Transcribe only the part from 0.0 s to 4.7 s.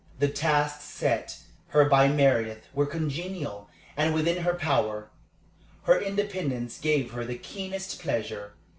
The tasks set her by Meredith were congenial and within her